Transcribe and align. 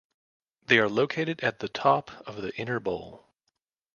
They 0.65 0.79
are 0.79 0.89
located 0.89 1.41
at 1.43 1.59
the 1.59 1.69
top 1.69 2.09
of 2.25 2.37
the 2.37 2.51
inner 2.59 2.79
bowl. 2.79 3.23